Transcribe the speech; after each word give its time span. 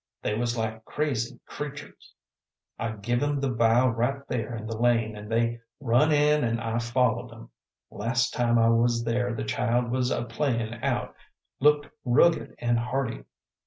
They 0.23 0.33
was 0.33 0.57
like 0.57 0.83
crazy 0.83 1.39
creatur's; 1.45 2.15
I 2.79 2.93
give 2.93 3.21
'em 3.21 3.39
the 3.39 3.51
vial 3.53 3.89
right 3.91 4.27
there 4.27 4.55
in 4.55 4.65
the 4.65 4.75
lane, 4.75 5.15
an' 5.15 5.29
they 5.29 5.59
run 5.79 6.11
in 6.11 6.43
an' 6.43 6.59
I 6.59 6.79
followed 6.79 7.31
'em. 7.31 7.51
Last 7.91 8.33
time 8.33 8.57
I 8.57 8.69
was 8.69 9.03
there 9.03 9.35
the 9.35 9.43
child 9.43 9.91
was 9.91 10.09
a 10.09 10.23
playin' 10.25 10.83
out; 10.83 11.13
looked 11.59 11.85
rugged 12.03 12.55
and 12.57 12.79
hearty. 12.79 13.25